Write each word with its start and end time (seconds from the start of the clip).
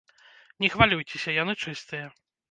Не 0.63 0.69
хвалюйцеся, 0.75 1.35
яны 1.35 1.55
чыстыя! 1.65 2.07